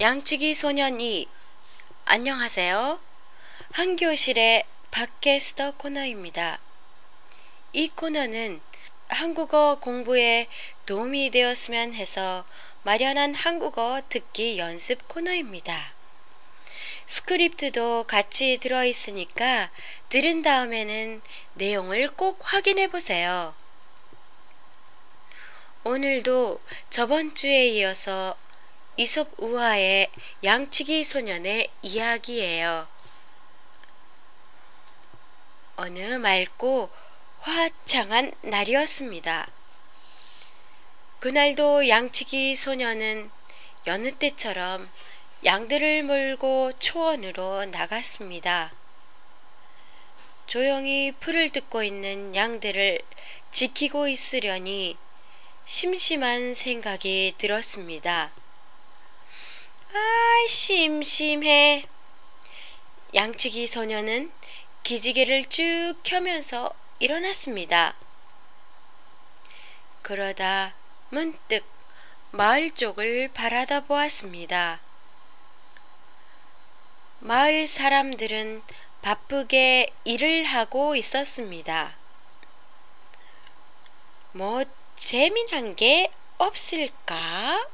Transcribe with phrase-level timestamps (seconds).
[0.00, 1.28] 양치기 소년이
[2.06, 2.98] 안녕하세요.
[3.72, 6.58] 한교실의 팟캐스터 코너입니다.
[7.74, 8.62] 이 코너는
[9.08, 10.46] 한국어 공부에
[10.86, 12.46] 도움이 되었으면 해서
[12.82, 15.92] 마련한 한국어 듣기 연습 코너입니다.
[17.04, 19.68] 스크립트도 같이 들어있으니까
[20.08, 21.20] 들은 다음에는
[21.52, 23.54] 내용을 꼭 확인해 보세요.
[25.84, 28.34] 오늘도 저번 주에 이어서
[29.02, 30.10] 이솝 우화의
[30.44, 32.86] 양치기 소년의 이야기예요.
[35.76, 36.90] 어느 맑고
[37.38, 39.48] 화창한 날이었습니다.
[41.20, 43.30] 그날도 양치기 소년은
[43.86, 44.90] 여느 때처럼
[45.46, 48.70] 양들을 몰고 초원으로 나갔습니다.
[50.46, 53.00] 조용히 풀을 뜯고 있는 양들을
[53.50, 54.98] 지키고 있으려니
[55.64, 58.30] 심심한 생각이 들었습니다.
[59.92, 61.84] 아, 심심해.
[63.12, 64.30] 양치기 소녀는
[64.84, 67.96] 기지개를 쭉 켜면서 일어났습니다.
[70.02, 70.74] 그러다
[71.08, 71.64] 문득
[72.30, 74.78] 마을 쪽을 바라다 보았습니다.
[77.18, 78.62] 마을 사람들은
[79.02, 81.96] 바쁘게 일을 하고 있었습니다.
[84.32, 84.62] 뭐
[84.94, 87.68] 재미난 게 없을까?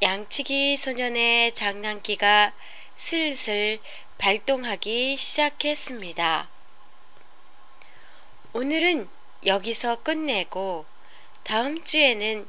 [0.00, 2.52] 양치기 소년의 장난기가
[2.94, 3.80] 슬슬
[4.18, 6.48] 발동하기 시작했습니다.
[8.52, 9.08] 오늘은
[9.44, 10.86] 여기서 끝내고
[11.42, 12.46] 다음 주에는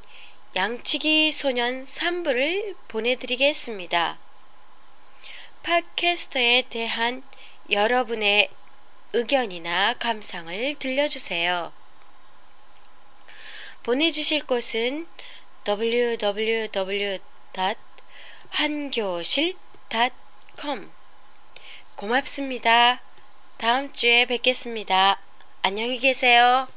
[0.56, 4.20] 양치기 소년 3부를 보내드리겠습니다.
[5.64, 7.24] 팟캐스터에 대한
[7.72, 8.52] 여러분의
[9.14, 11.74] 의견이나 감상을 들려주세요.
[13.82, 15.08] 보내주실 곳은
[15.68, 17.20] www.
[18.52, 19.58] 한교실.com
[21.96, 23.02] 고맙습니다.
[23.58, 25.20] 다음 주에 뵙겠습니다.
[25.62, 26.68] 안녕히 계세요.